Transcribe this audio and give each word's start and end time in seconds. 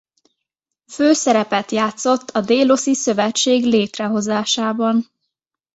Főszerepet 0.91 1.71
játszott 1.71 2.29
a 2.29 2.41
Déloszi 2.41 2.93
Szövetség 2.95 3.63
létrehozásában. 3.65 5.07